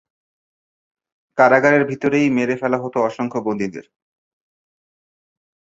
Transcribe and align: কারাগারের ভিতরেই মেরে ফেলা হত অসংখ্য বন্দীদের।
কারাগারের 1.37 1.83
ভিতরেই 1.85 2.27
মেরে 2.29 2.55
ফেলা 2.57 2.77
হত 2.77 2.95
অসংখ্য 2.99 3.39
বন্দীদের। 3.39 3.85